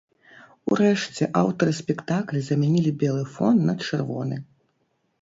[0.71, 4.37] Урэшце аўтары спектакля замянілі белы фон на чырвоны.